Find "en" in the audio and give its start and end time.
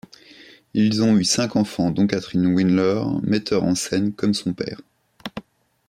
3.63-3.75